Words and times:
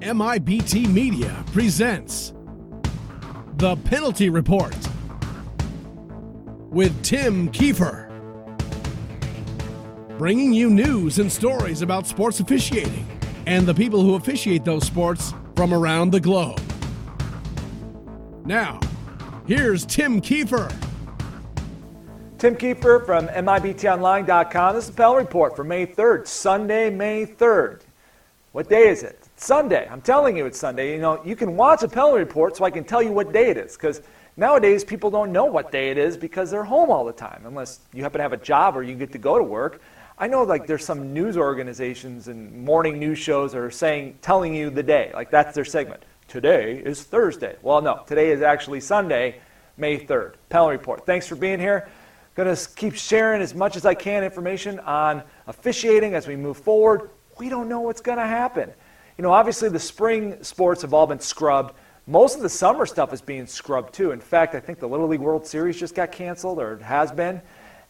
MIBT 0.00 0.86
Media 0.88 1.44
presents 1.52 2.32
The 3.58 3.76
Penalty 3.84 4.30
Report 4.30 4.74
with 6.70 7.02
Tim 7.02 7.52
Kiefer. 7.52 8.08
Bringing 10.16 10.54
you 10.54 10.70
news 10.70 11.18
and 11.18 11.30
stories 11.30 11.82
about 11.82 12.06
sports 12.06 12.40
officiating 12.40 13.06
and 13.44 13.66
the 13.66 13.74
people 13.74 14.00
who 14.00 14.14
officiate 14.14 14.64
those 14.64 14.86
sports 14.86 15.34
from 15.54 15.74
around 15.74 16.12
the 16.12 16.20
globe. 16.20 16.62
Now, 18.46 18.80
here's 19.46 19.84
Tim 19.84 20.22
Kiefer. 20.22 20.74
Tim 22.38 22.56
Kiefer 22.56 23.04
from 23.04 23.28
MIBTOnline.com. 23.28 24.74
This 24.74 24.84
is 24.84 24.90
the 24.92 24.96
Penalty 24.96 25.18
Report 25.18 25.54
for 25.54 25.62
May 25.62 25.84
3rd, 25.86 26.26
Sunday, 26.26 26.88
May 26.88 27.26
3rd. 27.26 27.82
What 28.52 28.68
day 28.68 28.88
is 28.88 29.04
it? 29.04 29.28
Sunday. 29.36 29.86
I'm 29.88 30.00
telling 30.00 30.36
you 30.36 30.44
it's 30.44 30.58
Sunday. 30.58 30.92
You 30.92 31.00
know, 31.00 31.22
you 31.24 31.36
can 31.36 31.56
watch 31.56 31.84
a 31.84 31.88
penalty 31.88 32.18
report 32.18 32.56
so 32.56 32.64
I 32.64 32.70
can 32.70 32.82
tell 32.82 33.00
you 33.00 33.12
what 33.12 33.32
day 33.32 33.50
it 33.50 33.56
is 33.56 33.76
because 33.76 34.02
nowadays 34.36 34.82
people 34.82 35.08
don't 35.08 35.30
know 35.30 35.44
what 35.44 35.70
day 35.70 35.90
it 35.90 35.98
is 35.98 36.16
because 36.16 36.50
they're 36.50 36.64
home 36.64 36.90
all 36.90 37.04
the 37.04 37.12
time 37.12 37.42
unless 37.44 37.78
you 37.94 38.02
happen 38.02 38.18
to 38.18 38.22
have 38.24 38.32
a 38.32 38.36
job 38.36 38.76
or 38.76 38.82
you 38.82 38.96
get 38.96 39.12
to 39.12 39.18
go 39.18 39.38
to 39.38 39.44
work. 39.44 39.80
I 40.18 40.26
know 40.26 40.42
like 40.42 40.66
there's 40.66 40.84
some 40.84 41.14
news 41.14 41.36
organizations 41.36 42.26
and 42.26 42.52
morning 42.64 42.98
news 42.98 43.20
shows 43.20 43.52
that 43.52 43.58
are 43.58 43.70
saying 43.70 44.18
telling 44.20 44.52
you 44.52 44.68
the 44.68 44.82
day. 44.82 45.12
Like 45.14 45.30
that's 45.30 45.54
their 45.54 45.64
segment. 45.64 46.02
Today 46.26 46.82
is 46.84 47.04
Thursday. 47.04 47.54
Well, 47.62 47.80
no, 47.80 48.02
today 48.04 48.32
is 48.32 48.42
actually 48.42 48.80
Sunday, 48.80 49.40
May 49.76 49.96
3rd. 49.96 50.34
Penalty 50.48 50.72
report. 50.72 51.06
Thanks 51.06 51.28
for 51.28 51.36
being 51.36 51.60
here. 51.60 51.88
Going 52.34 52.52
to 52.54 52.68
keep 52.74 52.96
sharing 52.96 53.42
as 53.42 53.54
much 53.54 53.76
as 53.76 53.86
I 53.86 53.94
can 53.94 54.24
information 54.24 54.80
on 54.80 55.22
officiating 55.46 56.14
as 56.14 56.26
we 56.26 56.34
move 56.34 56.56
forward. 56.56 57.10
We 57.40 57.48
don't 57.48 57.70
know 57.70 57.80
what's 57.80 58.02
going 58.02 58.18
to 58.18 58.26
happen. 58.26 58.70
You 59.16 59.22
know, 59.22 59.32
obviously 59.32 59.70
the 59.70 59.78
spring 59.78 60.44
sports 60.44 60.82
have 60.82 60.92
all 60.92 61.06
been 61.06 61.20
scrubbed. 61.20 61.74
Most 62.06 62.36
of 62.36 62.42
the 62.42 62.50
summer 62.50 62.84
stuff 62.84 63.14
is 63.14 63.22
being 63.22 63.46
scrubbed 63.46 63.94
too. 63.94 64.10
In 64.10 64.20
fact, 64.20 64.54
I 64.54 64.60
think 64.60 64.78
the 64.78 64.86
Little 64.86 65.08
League 65.08 65.20
World 65.20 65.46
Series 65.46 65.80
just 65.80 65.94
got 65.94 66.12
canceled 66.12 66.58
or 66.58 66.76
has 66.80 67.10
been. 67.10 67.40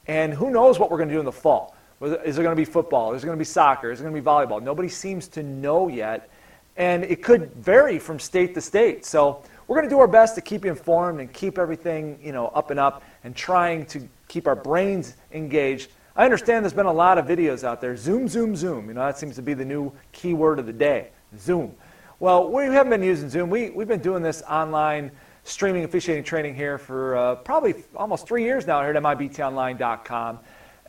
And 0.06 0.32
who 0.32 0.50
knows 0.50 0.78
what 0.78 0.88
we're 0.88 0.98
going 0.98 1.08
to 1.08 1.14
do 1.16 1.18
in 1.18 1.24
the 1.24 1.32
fall. 1.32 1.74
Is 2.00 2.36
there 2.36 2.44
going 2.44 2.54
to 2.54 2.60
be 2.60 2.64
football? 2.64 3.12
Is 3.12 3.22
there 3.22 3.26
going 3.26 3.36
to 3.36 3.40
be 3.40 3.44
soccer? 3.44 3.90
Is 3.90 3.98
there 3.98 4.08
going 4.08 4.14
to 4.14 4.22
be 4.22 4.24
volleyball? 4.24 4.62
Nobody 4.62 4.88
seems 4.88 5.26
to 5.28 5.42
know 5.42 5.88
yet. 5.88 6.30
And 6.76 7.02
it 7.02 7.20
could 7.20 7.52
vary 7.54 7.98
from 7.98 8.20
state 8.20 8.54
to 8.54 8.60
state. 8.60 9.04
So 9.04 9.42
we're 9.66 9.76
going 9.76 9.88
to 9.88 9.92
do 9.92 9.98
our 9.98 10.06
best 10.06 10.36
to 10.36 10.40
keep 10.40 10.64
you 10.64 10.70
informed 10.70 11.18
and 11.18 11.32
keep 11.32 11.58
everything, 11.58 12.20
you 12.22 12.30
know, 12.30 12.48
up 12.48 12.70
and 12.70 12.78
up 12.78 13.02
and 13.24 13.34
trying 13.34 13.84
to 13.86 14.08
keep 14.28 14.46
our 14.46 14.54
brains 14.54 15.16
engaged. 15.32 15.90
I 16.16 16.24
understand 16.24 16.64
there's 16.64 16.72
been 16.72 16.86
a 16.86 16.92
lot 16.92 17.18
of 17.18 17.26
videos 17.26 17.64
out 17.64 17.80
there. 17.80 17.96
Zoom, 17.96 18.28
zoom, 18.28 18.56
zoom. 18.56 18.88
You 18.88 18.94
know, 18.94 19.06
that 19.06 19.18
seems 19.18 19.36
to 19.36 19.42
be 19.42 19.54
the 19.54 19.64
new 19.64 19.92
keyword 20.12 20.58
of 20.58 20.66
the 20.66 20.72
day. 20.72 21.10
Zoom. 21.38 21.74
Well, 22.18 22.50
we 22.50 22.64
haven't 22.64 22.90
been 22.90 23.02
using 23.02 23.30
Zoom. 23.30 23.48
We, 23.48 23.70
we've 23.70 23.88
been 23.88 24.02
doing 24.02 24.22
this 24.22 24.42
online 24.42 25.10
streaming 25.44 25.84
officiating 25.84 26.24
training 26.24 26.54
here 26.54 26.78
for 26.78 27.16
uh, 27.16 27.34
probably 27.36 27.74
almost 27.96 28.26
three 28.26 28.42
years 28.42 28.66
now 28.66 28.80
here 28.82 28.90
at 28.90 29.02
MIBTOnline.com. 29.02 30.38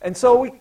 And 0.02 0.16
so 0.16 0.40
we, 0.40 0.52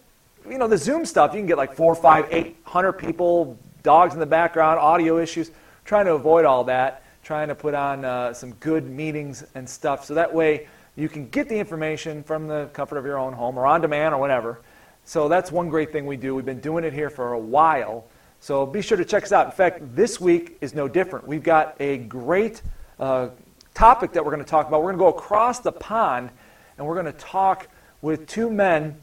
you 0.49 0.57
know, 0.57 0.67
the 0.67 0.77
Zoom 0.77 1.05
stuff, 1.05 1.33
you 1.33 1.39
can 1.39 1.47
get 1.47 1.57
like 1.57 1.73
four, 1.73 1.93
five, 1.95 2.27
eight 2.31 2.55
hundred 2.63 2.93
people, 2.93 3.57
dogs 3.83 4.13
in 4.13 4.19
the 4.19 4.25
background, 4.25 4.79
audio 4.79 5.19
issues. 5.19 5.51
Trying 5.83 6.05
to 6.05 6.13
avoid 6.13 6.45
all 6.45 6.63
that, 6.65 7.03
trying 7.23 7.47
to 7.47 7.55
put 7.55 7.73
on 7.73 8.05
uh, 8.05 8.33
some 8.33 8.53
good 8.53 8.89
meetings 8.89 9.43
and 9.55 9.67
stuff. 9.67 10.05
So 10.05 10.13
that 10.13 10.33
way, 10.33 10.67
you 11.01 11.09
can 11.09 11.27
get 11.29 11.49
the 11.49 11.57
information 11.57 12.21
from 12.21 12.47
the 12.47 12.69
comfort 12.73 12.97
of 12.97 13.05
your 13.05 13.17
own 13.17 13.33
home 13.33 13.57
or 13.57 13.65
on 13.65 13.81
demand 13.81 14.13
or 14.13 14.19
whatever. 14.19 14.59
So 15.03 15.27
that's 15.27 15.51
one 15.51 15.67
great 15.67 15.91
thing 15.91 16.05
we 16.05 16.15
do. 16.15 16.35
We've 16.35 16.45
been 16.45 16.59
doing 16.59 16.83
it 16.83 16.93
here 16.93 17.09
for 17.09 17.33
a 17.33 17.39
while. 17.39 18.05
So 18.39 18.67
be 18.67 18.83
sure 18.83 18.97
to 18.97 19.05
check 19.05 19.23
us 19.23 19.31
out. 19.31 19.47
In 19.47 19.51
fact, 19.51 19.95
this 19.95 20.21
week 20.21 20.59
is 20.61 20.75
no 20.75 20.87
different. 20.87 21.27
We've 21.27 21.41
got 21.41 21.75
a 21.79 21.97
great 21.97 22.61
uh, 22.99 23.29
topic 23.73 24.13
that 24.13 24.23
we're 24.23 24.31
going 24.31 24.43
to 24.43 24.49
talk 24.49 24.67
about. 24.67 24.83
We're 24.83 24.93
going 24.93 24.99
to 24.99 25.11
go 25.11 25.17
across 25.17 25.59
the 25.59 25.71
pond 25.71 26.29
and 26.77 26.85
we're 26.85 27.01
going 27.01 27.11
to 27.11 27.19
talk 27.19 27.67
with 28.03 28.27
two 28.27 28.51
men 28.51 28.95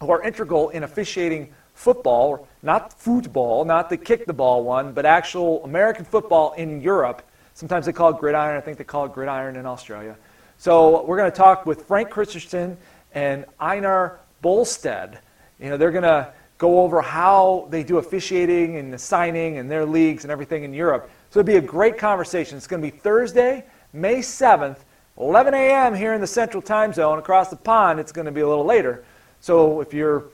who 0.00 0.10
are 0.10 0.22
integral 0.22 0.68
in 0.68 0.82
officiating 0.82 1.54
football, 1.72 2.46
not 2.62 2.92
football, 2.92 3.64
not 3.64 3.88
the 3.88 3.96
kick 3.96 4.26
the 4.26 4.34
ball 4.34 4.62
one, 4.62 4.92
but 4.92 5.06
actual 5.06 5.64
American 5.64 6.04
football 6.04 6.52
in 6.52 6.82
Europe. 6.82 7.22
Sometimes 7.54 7.86
they 7.86 7.92
call 7.92 8.10
it 8.10 8.18
gridiron. 8.18 8.58
I 8.58 8.60
think 8.60 8.76
they 8.76 8.84
call 8.84 9.06
it 9.06 9.14
gridiron 9.14 9.56
in 9.56 9.64
Australia. 9.64 10.16
So 10.60 11.06
we're 11.06 11.16
going 11.16 11.30
to 11.30 11.34
talk 11.34 11.64
with 11.64 11.86
Frank 11.86 12.10
Christensen 12.10 12.76
and 13.14 13.46
Einar 13.58 14.20
Bolstad. 14.44 15.16
You 15.58 15.70
know, 15.70 15.78
they're 15.78 15.90
going 15.90 16.02
to 16.02 16.34
go 16.58 16.82
over 16.82 17.00
how 17.00 17.66
they 17.70 17.82
do 17.82 17.96
officiating 17.96 18.76
and 18.76 19.00
signing 19.00 19.56
and 19.56 19.70
their 19.70 19.86
leagues 19.86 20.24
and 20.24 20.30
everything 20.30 20.64
in 20.64 20.74
Europe. 20.74 21.08
So 21.30 21.40
it'll 21.40 21.46
be 21.46 21.56
a 21.56 21.62
great 21.62 21.96
conversation. 21.96 22.58
It's 22.58 22.66
going 22.66 22.82
to 22.82 22.90
be 22.90 22.94
Thursday, 22.94 23.64
May 23.94 24.16
7th, 24.16 24.80
11 25.16 25.54
a.m. 25.54 25.94
here 25.94 26.12
in 26.12 26.20
the 26.20 26.26
Central 26.26 26.60
Time 26.62 26.92
Zone. 26.92 27.18
Across 27.18 27.48
the 27.48 27.56
pond, 27.56 27.98
it's 27.98 28.12
going 28.12 28.26
to 28.26 28.30
be 28.30 28.42
a 28.42 28.46
little 28.46 28.66
later. 28.66 29.02
So 29.40 29.80
if 29.80 29.94
you're 29.94 30.24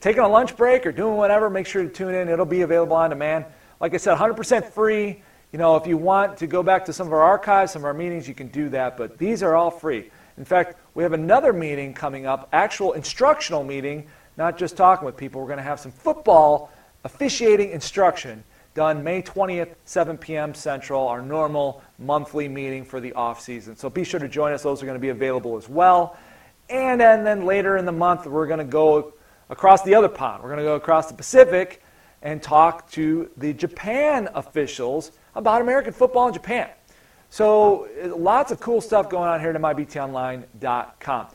taking 0.00 0.22
a 0.22 0.28
lunch 0.28 0.54
break 0.54 0.84
or 0.84 0.92
doing 0.92 1.16
whatever, 1.16 1.48
make 1.48 1.66
sure 1.66 1.82
to 1.82 1.88
tune 1.88 2.14
in. 2.14 2.28
It'll 2.28 2.44
be 2.44 2.60
available 2.60 2.96
on 2.96 3.08
demand. 3.08 3.46
Like 3.80 3.94
I 3.94 3.96
said, 3.96 4.18
100% 4.18 4.66
free. 4.66 5.22
You 5.56 5.62
know, 5.62 5.76
if 5.76 5.86
you 5.86 5.96
want 5.96 6.36
to 6.36 6.46
go 6.46 6.62
back 6.62 6.84
to 6.84 6.92
some 6.92 7.06
of 7.06 7.14
our 7.14 7.22
archives, 7.22 7.72
some 7.72 7.80
of 7.80 7.86
our 7.86 7.94
meetings, 7.94 8.28
you 8.28 8.34
can 8.34 8.48
do 8.48 8.68
that, 8.68 8.98
but 8.98 9.16
these 9.16 9.42
are 9.42 9.56
all 9.56 9.70
free. 9.70 10.10
In 10.36 10.44
fact, 10.44 10.76
we 10.92 11.02
have 11.02 11.14
another 11.14 11.50
meeting 11.54 11.94
coming 11.94 12.26
up, 12.26 12.50
actual 12.52 12.92
instructional 12.92 13.64
meeting, 13.64 14.06
not 14.36 14.58
just 14.58 14.76
talking 14.76 15.06
with 15.06 15.16
people. 15.16 15.40
We're 15.40 15.46
going 15.46 15.56
to 15.56 15.62
have 15.62 15.80
some 15.80 15.92
football 15.92 16.70
officiating 17.04 17.70
instruction 17.70 18.44
done 18.74 19.02
May 19.02 19.22
20th, 19.22 19.76
7 19.86 20.18
p.m. 20.18 20.52
Central, 20.52 21.08
our 21.08 21.22
normal 21.22 21.82
monthly 21.98 22.48
meeting 22.48 22.84
for 22.84 23.00
the 23.00 23.14
off 23.14 23.40
season. 23.40 23.76
So 23.76 23.88
be 23.88 24.04
sure 24.04 24.20
to 24.20 24.28
join 24.28 24.52
us. 24.52 24.62
Those 24.62 24.82
are 24.82 24.84
going 24.84 24.98
to 24.98 25.00
be 25.00 25.08
available 25.08 25.56
as 25.56 25.70
well. 25.70 26.18
And, 26.68 27.00
and 27.00 27.26
then 27.26 27.46
later 27.46 27.78
in 27.78 27.86
the 27.86 27.92
month, 27.92 28.26
we're 28.26 28.46
going 28.46 28.58
to 28.58 28.64
go 28.64 29.14
across 29.48 29.82
the 29.84 29.94
other 29.94 30.10
pond. 30.10 30.42
We're 30.42 30.50
going 30.50 30.58
to 30.58 30.64
go 30.64 30.74
across 30.74 31.08
the 31.08 31.14
Pacific 31.14 31.82
and 32.20 32.42
talk 32.42 32.90
to 32.90 33.30
the 33.38 33.54
Japan 33.54 34.28
officials 34.34 35.12
about 35.36 35.60
American 35.60 35.92
football 35.92 36.26
in 36.26 36.34
Japan. 36.34 36.68
So 37.30 37.88
lots 38.16 38.50
of 38.50 38.58
cool 38.58 38.80
stuff 38.80 39.08
going 39.08 39.28
on 39.28 39.40
here 39.40 39.50
at 39.50 39.56
MIBTOnline.com. 39.56 41.26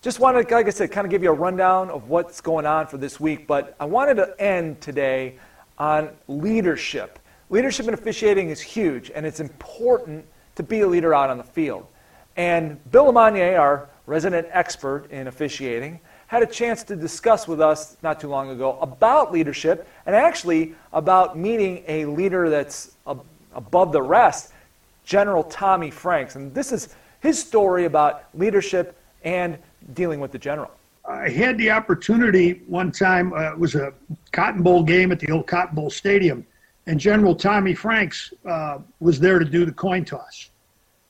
Just 0.00 0.20
wanted, 0.20 0.50
like 0.50 0.66
I 0.66 0.70
said, 0.70 0.92
kind 0.92 1.06
of 1.06 1.10
give 1.10 1.22
you 1.22 1.30
a 1.30 1.34
rundown 1.34 1.90
of 1.90 2.08
what's 2.08 2.40
going 2.40 2.66
on 2.66 2.86
for 2.86 2.98
this 2.98 3.18
week, 3.18 3.46
but 3.46 3.74
I 3.80 3.86
wanted 3.86 4.16
to 4.16 4.40
end 4.40 4.80
today 4.80 5.38
on 5.78 6.10
leadership. 6.28 7.18
Leadership 7.50 7.88
in 7.88 7.94
officiating 7.94 8.50
is 8.50 8.60
huge, 8.60 9.10
and 9.14 9.24
it's 9.26 9.40
important 9.40 10.26
to 10.56 10.62
be 10.62 10.82
a 10.82 10.86
leader 10.86 11.14
out 11.14 11.30
on 11.30 11.38
the 11.38 11.44
field. 11.44 11.86
And 12.36 12.78
Bill 12.90 13.06
LeMonnier, 13.06 13.58
our 13.58 13.88
resident 14.06 14.46
expert 14.50 15.10
in 15.10 15.26
officiating, 15.26 16.00
had 16.34 16.42
a 16.42 16.46
chance 16.46 16.82
to 16.82 16.96
discuss 16.96 17.46
with 17.46 17.60
us 17.60 17.96
not 18.02 18.18
too 18.18 18.26
long 18.26 18.50
ago 18.50 18.76
about 18.80 19.32
leadership 19.32 19.86
and 20.04 20.16
actually 20.16 20.74
about 20.92 21.38
meeting 21.38 21.84
a 21.86 22.06
leader 22.06 22.50
that's 22.50 22.96
above 23.54 23.92
the 23.92 24.02
rest, 24.02 24.52
General 25.04 25.44
Tommy 25.44 25.90
Franks. 25.90 26.34
And 26.34 26.52
this 26.52 26.72
is 26.72 26.88
his 27.20 27.38
story 27.38 27.84
about 27.84 28.24
leadership 28.34 28.96
and 29.22 29.56
dealing 29.92 30.18
with 30.18 30.32
the 30.32 30.38
general. 30.38 30.72
I 31.08 31.28
had 31.28 31.56
the 31.56 31.70
opportunity 31.70 32.62
one 32.66 32.90
time, 32.90 33.32
uh, 33.32 33.52
it 33.52 33.58
was 33.58 33.76
a 33.76 33.92
Cotton 34.32 34.60
Bowl 34.60 34.82
game 34.82 35.12
at 35.12 35.20
the 35.20 35.30
old 35.30 35.46
Cotton 35.46 35.76
Bowl 35.76 35.88
Stadium, 35.88 36.44
and 36.88 36.98
General 36.98 37.36
Tommy 37.36 37.74
Franks 37.74 38.34
uh, 38.44 38.78
was 38.98 39.20
there 39.20 39.38
to 39.38 39.44
do 39.44 39.64
the 39.64 39.72
coin 39.72 40.04
toss. 40.04 40.50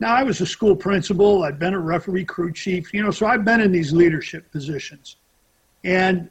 Now, 0.05 0.17
I 0.17 0.23
was 0.23 0.43
a 0.43 0.47
school 0.47 0.77
principal, 0.77 1.45
I'd 1.45 1.59
been 1.59 1.73
a 1.73 1.81
referee 1.81 2.27
crew 2.27 2.53
chief, 2.53 2.93
you 2.93 3.03
know, 3.03 3.11
so 3.11 3.25
I've 3.25 3.43
been 3.43 3.63
in 3.63 3.73
these 3.73 3.91
leadership 3.91 4.53
positions. 4.53 5.17
And 5.83 6.29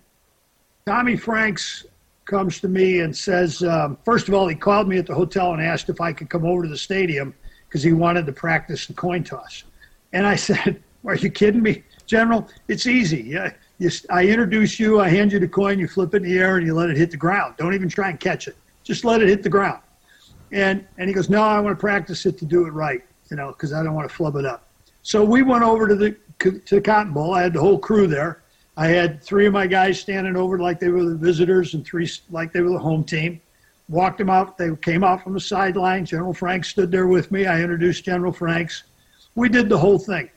Tommy 0.85 1.17
Franks 1.17 1.83
comes 2.25 2.59
to 2.59 2.67
me 2.67 2.99
and 2.99 3.17
says, 3.17 3.63
um, 3.63 3.97
first 4.05 4.27
of 4.27 4.35
all, 4.35 4.47
he 4.47 4.53
called 4.53 4.87
me 4.87 4.99
at 4.99 5.07
the 5.07 5.15
hotel 5.15 5.53
and 5.53 5.59
asked 5.59 5.89
if 5.89 5.99
I 6.01 6.13
could 6.13 6.29
come 6.29 6.45
over 6.45 6.61
to 6.61 6.69
the 6.69 6.77
stadium 6.77 7.33
because 7.67 7.81
he 7.81 7.93
wanted 7.93 8.27
to 8.27 8.31
practice 8.31 8.85
the 8.85 8.93
coin 8.93 9.23
toss. 9.23 9.63
And 10.11 10.27
I 10.27 10.35
said, 10.49 10.79
Are 11.03 11.15
you 11.15 11.31
kidding 11.31 11.63
me, 11.63 11.83
General? 12.05 12.47
It's 12.67 12.85
easy. 12.85 13.23
You, 13.23 13.91
I 14.11 14.27
introduce 14.27 14.79
you, 14.79 15.01
I 15.01 15.09
hand 15.09 15.31
you 15.31 15.39
the 15.39 15.47
coin, 15.47 15.79
you 15.79 15.87
flip 15.87 16.13
it 16.13 16.17
in 16.17 16.29
the 16.29 16.37
air, 16.37 16.57
and 16.57 16.67
you 16.67 16.75
let 16.75 16.91
it 16.91 16.97
hit 16.97 17.09
the 17.09 17.17
ground. 17.17 17.55
Don't 17.57 17.73
even 17.73 17.89
try 17.89 18.11
and 18.11 18.19
catch 18.19 18.47
it. 18.47 18.55
Just 18.83 19.03
let 19.03 19.19
it 19.23 19.29
hit 19.29 19.41
the 19.41 19.49
ground. 19.49 19.81
And, 20.51 20.85
and 20.99 21.07
he 21.07 21.13
goes, 21.15 21.27
No, 21.27 21.41
I 21.41 21.59
want 21.59 21.75
to 21.75 21.79
practice 21.81 22.27
it 22.27 22.37
to 22.37 22.45
do 22.45 22.67
it 22.67 22.69
right 22.69 23.01
you 23.33 23.37
know, 23.37 23.47
because 23.47 23.73
I 23.73 23.81
don't 23.81 23.95
want 23.95 24.07
to 24.07 24.13
flub 24.13 24.35
it 24.35 24.45
up. 24.45 24.67
So 25.01 25.23
we 25.23 25.41
went 25.41 25.63
over 25.63 25.87
to 25.87 25.95
the 25.95 26.15
to 26.37 26.61
the 26.69 26.81
Cotton 26.81 27.13
Bowl. 27.13 27.33
I 27.33 27.41
had 27.41 27.53
the 27.53 27.59
whole 27.59 27.79
crew 27.79 28.05
there. 28.05 28.43
I 28.77 28.89
had 28.89 29.23
three 29.23 29.47
of 29.47 29.53
my 29.53 29.65
guys 29.65 29.99
standing 29.99 30.35
over 30.35 30.59
like 30.59 30.79
they 30.79 30.89
were 30.89 31.03
the 31.03 31.15
visitors, 31.15 31.73
and 31.73 31.83
three 31.83 32.07
like 32.29 32.53
they 32.53 32.61
were 32.61 32.69
the 32.69 32.77
home 32.77 33.03
team. 33.03 33.41
Walked 33.89 34.19
them 34.19 34.29
out. 34.29 34.55
They 34.59 34.75
came 34.75 35.03
out 35.03 35.23
from 35.23 35.33
the 35.33 35.39
sideline. 35.39 36.05
General 36.05 36.33
Franks 36.33 36.69
stood 36.69 36.91
there 36.91 37.07
with 37.07 37.31
me. 37.31 37.47
I 37.47 37.59
introduced 37.59 38.05
General 38.05 38.31
Franks. 38.31 38.83
We 39.33 39.49
did 39.49 39.67
the 39.67 39.79
whole 39.79 39.97
thing. 39.97 40.29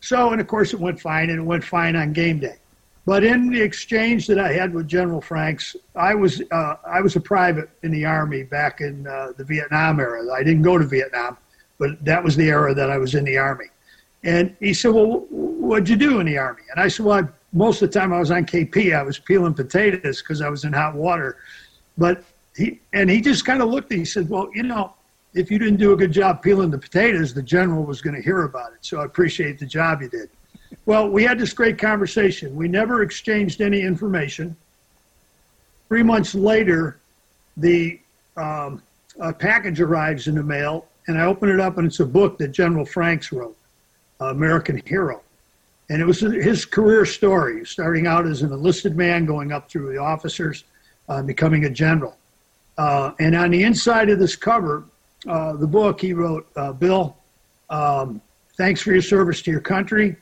So, 0.00 0.30
and 0.30 0.40
of 0.40 0.46
course, 0.46 0.72
it 0.72 0.78
went 0.78 1.00
fine, 1.00 1.30
and 1.30 1.40
it 1.40 1.42
went 1.42 1.64
fine 1.64 1.96
on 1.96 2.12
game 2.12 2.38
day. 2.38 2.58
But 3.06 3.24
in 3.24 3.50
the 3.50 3.60
exchange 3.60 4.28
that 4.28 4.38
I 4.38 4.52
had 4.52 4.72
with 4.72 4.86
General 4.86 5.20
Franks, 5.20 5.74
I 5.96 6.14
was 6.14 6.42
uh, 6.52 6.76
I 6.86 7.00
was 7.00 7.16
a 7.16 7.20
private 7.20 7.70
in 7.82 7.90
the 7.90 8.04
Army 8.04 8.44
back 8.44 8.80
in 8.80 9.04
uh, 9.08 9.32
the 9.36 9.42
Vietnam 9.42 9.98
era. 9.98 10.32
I 10.32 10.44
didn't 10.44 10.62
go 10.62 10.78
to 10.78 10.84
Vietnam, 10.84 11.38
but 11.78 12.04
that 12.04 12.22
was 12.22 12.36
the 12.36 12.48
era 12.48 12.74
that 12.74 12.90
I 12.90 12.98
was 12.98 13.14
in 13.14 13.24
the 13.24 13.36
Army. 13.38 13.66
And 14.24 14.56
he 14.60 14.74
said, 14.74 14.92
"Well, 14.92 15.26
what'd 15.30 15.88
you 15.88 15.96
do 15.96 16.20
in 16.20 16.26
the 16.26 16.38
Army?" 16.38 16.62
And 16.70 16.80
I 16.80 16.88
said, 16.88 17.06
"Well, 17.06 17.24
I, 17.24 17.28
most 17.52 17.82
of 17.82 17.90
the 17.90 17.98
time 17.98 18.12
I 18.12 18.18
was 18.18 18.30
on 18.30 18.44
KP. 18.44 18.94
I 18.94 19.02
was 19.02 19.18
peeling 19.18 19.54
potatoes 19.54 20.20
because 20.22 20.40
I 20.40 20.48
was 20.48 20.64
in 20.64 20.72
hot 20.72 20.94
water." 20.94 21.36
But 21.98 22.24
he 22.56 22.80
and 22.92 23.10
he 23.10 23.20
just 23.20 23.44
kind 23.44 23.62
of 23.62 23.68
looked. 23.68 23.92
At, 23.92 23.98
he 23.98 24.04
said, 24.04 24.28
"Well, 24.28 24.48
you 24.54 24.62
know." 24.62 24.92
If 25.34 25.50
you 25.50 25.58
didn't 25.58 25.76
do 25.76 25.92
a 25.92 25.96
good 25.96 26.12
job 26.12 26.40
peeling 26.42 26.70
the 26.70 26.78
potatoes, 26.78 27.34
the 27.34 27.42
general 27.42 27.84
was 27.84 28.00
going 28.00 28.16
to 28.16 28.22
hear 28.22 28.44
about 28.44 28.72
it. 28.72 28.78
So 28.80 29.02
I 29.02 29.04
appreciate 29.04 29.58
the 29.58 29.66
job 29.66 30.00
you 30.00 30.08
did. 30.08 30.30
Well, 30.86 31.10
we 31.10 31.24
had 31.24 31.38
this 31.38 31.52
great 31.52 31.78
conversation. 31.78 32.56
We 32.56 32.68
never 32.68 33.02
exchanged 33.02 33.60
any 33.60 33.82
information. 33.82 34.56
Three 35.88 36.02
months 36.02 36.34
later, 36.34 36.98
the 37.56 38.00
um, 38.36 38.82
package 39.38 39.80
arrives 39.80 40.26
in 40.26 40.36
the 40.36 40.42
mail, 40.42 40.86
and 41.06 41.18
I 41.18 41.24
open 41.24 41.48
it 41.48 41.60
up, 41.60 41.78
and 41.78 41.86
it's 41.86 42.00
a 42.00 42.06
book 42.06 42.38
that 42.38 42.48
General 42.48 42.84
Franks 42.84 43.32
wrote, 43.32 43.56
American 44.20 44.80
Hero. 44.86 45.22
And 45.88 46.02
it 46.02 46.04
was 46.04 46.20
his 46.20 46.64
career 46.64 47.04
story, 47.04 47.64
starting 47.64 48.06
out 48.06 48.26
as 48.26 48.42
an 48.42 48.52
enlisted 48.52 48.96
man, 48.96 49.24
going 49.24 49.52
up 49.52 49.70
through 49.70 49.92
the 49.92 49.98
officers, 49.98 50.64
uh, 51.08 51.22
becoming 51.22 51.66
a 51.66 51.70
general. 51.70 52.16
Uh, 52.76 53.12
and 53.20 53.36
on 53.36 53.50
the 53.50 53.62
inside 53.62 54.10
of 54.10 54.18
this 54.18 54.34
cover, 54.34 54.84
uh, 55.28 55.52
the 55.54 55.66
book, 55.66 56.00
he 56.00 56.12
wrote, 56.12 56.46
uh, 56.56 56.72
Bill, 56.72 57.16
um, 57.70 58.20
thanks 58.56 58.80
for 58.80 58.92
your 58.92 59.02
service 59.02 59.42
to 59.42 59.50
your 59.50 59.60
country. 59.60 60.16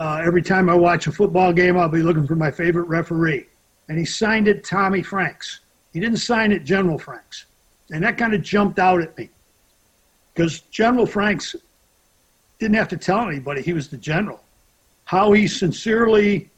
Uh, 0.00 0.20
every 0.24 0.42
time 0.42 0.68
I 0.68 0.74
watch 0.74 1.06
a 1.06 1.12
football 1.12 1.52
game, 1.52 1.76
I'll 1.76 1.88
be 1.88 2.02
looking 2.02 2.26
for 2.26 2.36
my 2.36 2.50
favorite 2.50 2.88
referee. 2.88 3.46
And 3.88 3.98
he 3.98 4.04
signed 4.04 4.48
it 4.48 4.64
Tommy 4.64 5.02
Franks. 5.02 5.60
He 5.92 6.00
didn't 6.00 6.18
sign 6.18 6.52
it 6.52 6.64
General 6.64 6.98
Franks. 6.98 7.46
And 7.90 8.02
that 8.04 8.18
kind 8.18 8.34
of 8.34 8.42
jumped 8.42 8.78
out 8.78 9.00
at 9.00 9.16
me 9.16 9.30
because 10.38 10.60
General 10.70 11.04
Franks 11.04 11.56
didn't 12.60 12.76
have 12.76 12.86
to 12.86 12.96
tell 12.96 13.26
anybody 13.26 13.60
he 13.60 13.72
was 13.72 13.88
the 13.88 13.96
general. 13.96 14.40
How 15.04 15.32
he 15.32 15.48
sincerely 15.48 16.48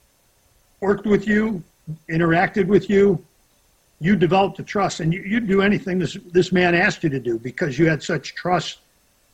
worked 0.81 1.07
with 1.07 1.27
you, 1.27 1.63
interacted 2.11 2.67
with 2.67 2.91
you, 2.91 3.25
you 3.99 4.17
developed 4.17 4.59
a 4.59 4.63
trust, 4.63 5.01
and 5.01 5.15
you, 5.15 5.25
would 5.33 5.49
do 5.49 5.63
anything 5.63 5.99
this, 5.99 6.19
this 6.31 6.53
man 6.53 6.75
asked 6.75 7.03
you 7.03 7.09
to 7.09 7.19
do 7.19 7.39
because 7.39 7.79
you 7.79 7.89
had 7.89 8.03
such 8.03 8.35
trust 8.35 8.81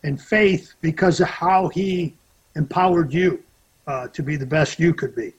and 0.05 0.23
faith 0.23 0.75
because 0.81 1.19
of 1.21 1.27
how 1.27 1.67
he 1.71 2.15
empowered 2.55 3.13
you 3.13 3.43
uh, 3.89 4.07
to 4.09 4.23
be 4.23 4.37
the 4.37 4.47
best 4.47 4.79
you 4.79 4.95
could 4.95 5.17
be. 5.17 5.33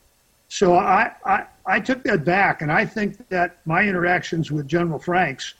So 0.50 0.76
I, 0.76 1.14
I, 1.26 1.46
I 1.66 1.80
took 1.80 2.04
that 2.04 2.26
back, 2.26 2.62
and 2.62 2.70
I 2.70 2.86
think 2.86 3.30
that 3.30 3.60
my 3.66 3.84
interactions 3.84 4.52
with 4.52 4.68
General 4.68 5.00
Franks 5.00 5.54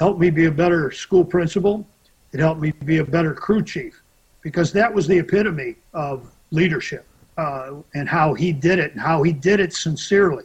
helped 0.00 0.20
me 0.20 0.30
be 0.30 0.46
a 0.46 0.50
better 0.50 0.90
school 0.90 1.24
principal. 1.24 1.86
It 2.34 2.40
helped 2.40 2.60
me 2.60 2.72
be 2.72 2.98
a 2.98 3.04
better 3.04 3.32
crew 3.32 3.62
chief 3.62 4.02
because 4.42 4.72
that 4.72 4.92
was 4.92 5.06
the 5.06 5.18
epitome 5.18 5.76
of 5.94 6.30
leadership 6.50 7.06
uh, 7.38 7.76
and 7.94 8.06
how 8.06 8.34
he 8.34 8.52
did 8.52 8.78
it 8.78 8.92
and 8.92 9.00
how 9.00 9.22
he 9.22 9.32
did 9.32 9.60
it 9.60 9.72
sincerely. 9.72 10.44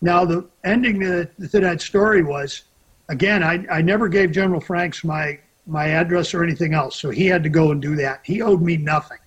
Now, 0.00 0.24
the 0.24 0.48
ending 0.64 0.98
to, 1.00 1.28
that 1.38 1.80
story 1.80 2.24
was 2.24 2.62
again, 3.08 3.44
I, 3.44 3.64
I 3.70 3.82
never 3.82 4.08
gave 4.08 4.32
General 4.32 4.60
Franks 4.60 5.04
my, 5.04 5.38
my 5.66 5.88
address 5.88 6.34
or 6.34 6.42
anything 6.42 6.74
else, 6.74 6.96
so 6.96 7.10
he 7.10 7.26
had 7.26 7.44
to 7.44 7.48
go 7.48 7.70
and 7.70 7.80
do 7.80 7.94
that. 7.96 8.20
He 8.24 8.42
owed 8.42 8.62
me 8.62 8.76
nothing 8.76 9.18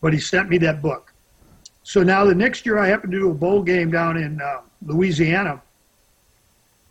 but 0.00 0.12
he 0.12 0.20
sent 0.20 0.48
me 0.48 0.58
that 0.58 0.82
book. 0.82 1.12
So 1.82 2.02
now 2.02 2.24
the 2.24 2.34
next 2.34 2.66
year 2.66 2.78
I 2.78 2.86
happened 2.86 3.12
to 3.12 3.18
do 3.18 3.30
a 3.30 3.34
bowl 3.34 3.62
game 3.62 3.90
down 3.90 4.16
in 4.16 4.40
uh, 4.40 4.60
Louisiana, 4.84 5.62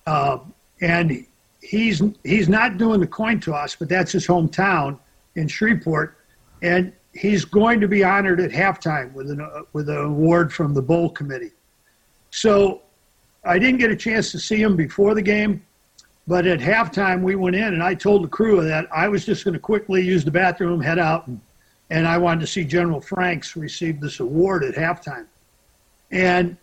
uh, 0.05 0.39
and 0.81 1.25
he's 1.65 2.01
he's 2.23 2.47
not 2.47 2.77
doing 2.77 2.99
the 2.99 3.07
coin 3.07 3.39
toss, 3.39 3.75
but 3.75 3.89
that's 3.89 4.11
his 4.11 4.27
hometown 4.27 4.99
in 5.35 5.47
Shreveport, 5.47 6.17
and 6.61 6.93
he's 7.13 7.43
going 7.45 7.79
to 7.81 7.87
be 7.87 8.03
honored 8.03 8.39
at 8.39 8.51
halftime 8.51 9.11
with 9.13 9.31
an 9.31 9.41
uh, 9.41 9.61
with 9.73 9.89
an 9.89 9.97
award 9.97 10.53
from 10.53 10.73
the 10.73 10.81
bowl 10.81 11.09
committee. 11.09 11.51
So 12.29 12.81
I 13.43 13.59
didn't 13.59 13.79
get 13.79 13.91
a 13.91 13.95
chance 13.95 14.31
to 14.31 14.39
see 14.39 14.61
him 14.61 14.75
before 14.75 15.13
the 15.15 15.21
game, 15.21 15.65
but 16.27 16.45
at 16.45 16.59
halftime 16.59 17.21
we 17.21 17.35
went 17.35 17.55
in, 17.55 17.73
and 17.73 17.83
I 17.83 17.95
told 17.95 18.23
the 18.23 18.27
crew 18.27 18.63
that 18.63 18.87
I 18.93 19.07
was 19.07 19.25
just 19.25 19.43
going 19.43 19.53
to 19.53 19.59
quickly 19.59 20.03
use 20.03 20.23
the 20.23 20.31
bathroom, 20.31 20.81
head 20.81 20.99
out, 20.99 21.27
and 21.27 21.39
and 21.89 22.07
I 22.07 22.17
wanted 22.17 22.41
to 22.41 22.47
see 22.47 22.63
General 22.63 23.01
Franks 23.01 23.55
receive 23.55 24.01
this 24.01 24.19
award 24.19 24.63
at 24.63 24.75
halftime. 24.75 25.27
And 26.11 26.57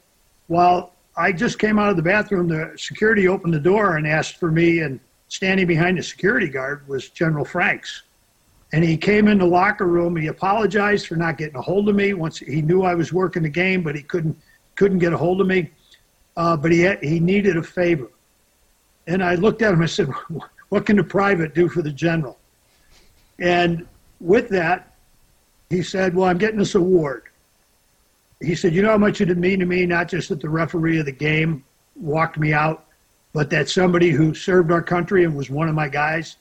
while 0.47 0.95
I 1.17 1.33
just 1.33 1.59
came 1.59 1.79
out 1.79 1.91
of 1.91 1.97
the 1.97 2.03
bathroom, 2.03 2.49
the 2.49 2.73
security 2.77 3.29
opened 3.29 3.53
the 3.53 3.61
door 3.61 3.97
and 3.97 4.07
asked 4.07 4.37
for 4.37 4.51
me, 4.51 4.81
and 4.81 4.99
standing 5.29 5.67
behind 5.67 5.99
the 5.99 6.03
security 6.03 6.49
guard 6.49 6.87
was 6.89 7.11
General 7.11 7.45
Franks. 7.45 8.03
And 8.73 8.83
he 8.83 8.97
came 8.97 9.29
in 9.29 9.39
the 9.39 9.47
locker 9.47 9.87
room. 9.87 10.17
He 10.17 10.29
apologized 10.29 11.07
for 11.07 11.17
not 11.17 11.37
getting 11.37 11.57
a 11.57 11.61
hold 11.63 11.89
of 11.91 11.95
me. 11.95 12.15
Once 12.15 12.39
he 12.39 12.63
knew 12.63 12.83
I 12.83 12.95
was 12.95 13.13
working 13.13 13.43
the 13.43 13.51
game, 13.51 13.83
but 13.83 13.95
he 13.95 14.03
couldn't 14.03 14.37
couldn't 14.75 14.99
get 14.99 15.13
a 15.13 15.17
hold 15.19 15.43
of 15.43 15.47
me. 15.47 15.71
Uh, 16.39 16.57
but 16.57 16.73
he 16.73 16.81
had, 16.81 17.03
he 17.05 17.21
needed 17.21 17.59
a 17.59 17.63
favor. 17.63 18.11
And 19.07 19.23
I 19.23 19.35
looked 19.35 19.61
at 19.61 19.75
him. 19.75 19.83
I 19.83 19.87
said, 19.87 20.09
"What 20.71 20.87
can 20.87 20.97
the 20.97 21.05
private 21.05 21.55
do 21.55 21.69
for 21.69 21.83
the 21.83 21.93
general?" 21.93 22.39
And 23.39 23.87
with 24.21 24.49
that, 24.51 24.93
he 25.73 25.83
said, 25.83 26.15
Well, 26.15 26.29
I'm 26.29 26.39
getting 26.39 26.59
this 26.59 26.75
award. 26.75 27.25
He 28.43 28.55
said, 28.55 28.75
You 28.75 28.83
know 28.83 28.91
how 28.91 28.99
much 28.99 29.21
it 29.21 29.37
mean 29.37 29.61
to 29.61 29.67
me, 29.67 29.87
not 29.87 30.09
just 30.09 30.29
that 30.31 30.41
the 30.41 30.49
referee 30.49 30.99
of 30.99 31.07
the 31.07 31.13
game 31.13 31.65
walked 31.95 32.39
me 32.39 32.53
out, 32.53 32.87
but 33.33 33.51
that 33.51 33.69
somebody 33.69 34.11
who 34.11 34.35
served 34.35 34.71
our 34.71 34.83
country 34.83 35.25
and 35.25 35.37
was 35.37 35.49
one 35.49 35.69
of 35.69 35.75
my 35.75 35.89
guys, 35.89 36.37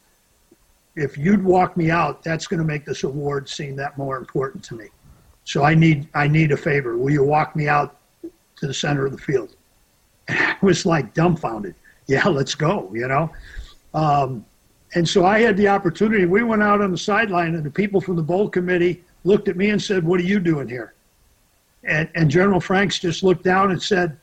if 0.95 1.17
you'd 1.17 1.43
walk 1.43 1.77
me 1.77 1.89
out, 1.89 2.23
that's 2.23 2.47
going 2.47 2.59
to 2.59 2.65
make 2.65 2.85
this 2.85 3.03
award 3.03 3.47
seem 3.47 3.75
that 3.77 3.97
more 3.97 4.17
important 4.17 4.63
to 4.65 4.75
me. 4.75 4.87
So 5.43 5.63
I 5.63 5.73
need 5.73 6.07
I 6.13 6.27
need 6.27 6.51
a 6.51 6.57
favor. 6.57 6.97
Will 6.97 7.11
you 7.11 7.23
walk 7.23 7.55
me 7.55 7.67
out 7.67 7.97
to 8.21 8.67
the 8.67 8.73
center 8.73 9.05
of 9.05 9.11
the 9.11 9.17
field? 9.17 9.55
And 10.27 10.37
I 10.39 10.57
was 10.61 10.85
like 10.85 11.13
dumbfounded. 11.13 11.75
Yeah, 12.07 12.27
let's 12.27 12.55
go. 12.55 12.91
You 12.93 13.07
know, 13.07 13.31
um, 13.93 14.45
and 14.93 15.07
so 15.07 15.25
I 15.25 15.39
had 15.39 15.55
the 15.55 15.67
opportunity. 15.67 16.25
We 16.25 16.43
went 16.43 16.61
out 16.61 16.81
on 16.81 16.91
the 16.91 16.97
sideline, 16.97 17.55
and 17.55 17.63
the 17.63 17.71
people 17.71 18.01
from 18.01 18.17
the 18.17 18.23
bowl 18.23 18.49
committee 18.49 19.03
looked 19.23 19.47
at 19.47 19.55
me 19.55 19.69
and 19.69 19.81
said, 19.81 20.03
What 20.03 20.19
are 20.19 20.23
you 20.23 20.39
doing 20.39 20.67
here? 20.67 20.93
And, 21.83 22.09
and 22.15 22.29
General 22.29 22.59
Franks 22.59 22.99
just 22.99 23.23
looked 23.23 23.43
down 23.43 23.71
and 23.71 23.81
said, 23.81 24.17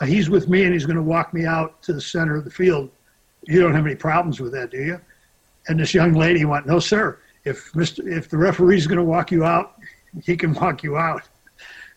uh, 0.00 0.06
He's 0.06 0.30
with 0.30 0.48
me 0.48 0.64
and 0.64 0.72
he's 0.72 0.86
going 0.86 0.96
to 0.96 1.02
walk 1.02 1.34
me 1.34 1.44
out 1.46 1.82
to 1.82 1.92
the 1.92 2.00
center 2.00 2.36
of 2.36 2.44
the 2.44 2.50
field. 2.50 2.90
You 3.46 3.60
don't 3.60 3.74
have 3.74 3.86
any 3.86 3.94
problems 3.94 4.40
with 4.40 4.52
that, 4.52 4.70
do 4.70 4.78
you? 4.78 5.00
And 5.68 5.78
this 5.78 5.94
young 5.94 6.14
lady 6.14 6.44
went, 6.44 6.66
No, 6.66 6.78
sir. 6.78 7.18
If, 7.44 7.72
Mr., 7.72 8.06
if 8.10 8.30
the 8.30 8.38
referee's 8.38 8.86
going 8.86 8.98
to 8.98 9.04
walk 9.04 9.30
you 9.30 9.44
out, 9.44 9.74
he 10.22 10.36
can 10.36 10.54
walk 10.54 10.82
you 10.82 10.96
out. 10.96 11.28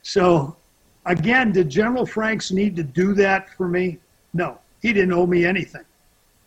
So, 0.02 0.58
again, 1.06 1.54
did 1.54 1.70
General 1.70 2.06
Franks 2.06 2.52
need 2.52 2.76
to 2.76 2.84
do 2.84 3.14
that 3.14 3.50
for 3.56 3.68
me? 3.68 4.00
No, 4.34 4.60
he 4.82 4.92
didn't 4.92 5.14
owe 5.14 5.26
me 5.26 5.46
anything. 5.46 5.84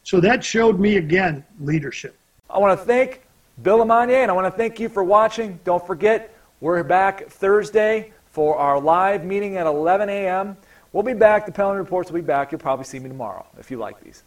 So 0.03 0.21
that 0.21 0.45
showed 0.45 0.79
me 0.79 0.97
again 0.97 1.45
leadership. 1.61 2.17
I 2.49 2.59
want 2.59 2.79
to 2.79 2.85
thank 2.85 3.23
Bill 3.63 3.79
LeMonnier, 3.79 4.23
and 4.23 4.31
I 4.31 4.35
want 4.35 4.47
to 4.47 4.57
thank 4.57 4.81
you 4.81 4.89
for 4.89 5.05
watching. 5.05 5.59
Don't 5.65 5.87
forget, 5.87 6.35
we're 6.61 6.83
back 6.83 7.29
Thursday 7.29 8.13
for 8.31 8.57
our 8.57 8.81
live 8.81 9.25
meeting 9.25 9.57
at 9.57 9.67
11 9.67 10.09
a.m. 10.09 10.57
We'll 10.93 11.03
be 11.03 11.15
back. 11.15 11.47
The 11.47 11.53
Penalty 11.53 11.79
Reports 11.79 12.11
will 12.11 12.21
be 12.21 12.27
back. 12.27 12.51
You'll 12.51 12.61
probably 12.61 12.85
see 12.85 12.99
me 12.99 13.09
tomorrow 13.09 13.47
if 13.59 13.71
you 13.71 13.77
like 13.77 14.01
these. 14.01 14.25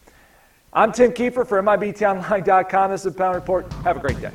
I'm 0.71 0.91
Tim 0.91 1.11
Kiefer 1.11 1.47
for 1.47 1.61
MIBTOnline.com. 1.61 2.91
This 2.91 3.05
is 3.05 3.13
the 3.13 3.17
Penalty 3.17 3.39
Report. 3.39 3.71
Have 3.83 3.97
a 3.97 3.99
great 3.99 4.19
day. 4.21 4.31